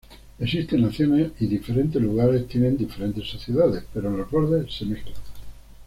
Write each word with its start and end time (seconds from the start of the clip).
Existen 0.39 0.81
naciones 0.81 1.31
y 1.39 1.45
diferentes 1.45 2.01
lugares 2.01 2.47
tienen 2.47 2.75
diferentes 2.75 3.29
sociedades, 3.29 3.83
pero 3.93 4.09
en 4.09 4.17
los 4.17 4.31
bordes 4.31 4.73
se 4.75 4.85
mezclan. 4.87 5.13